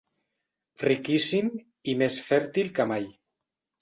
[0.83, 1.51] Riquíssim
[1.93, 3.07] i més fèrtil que mai.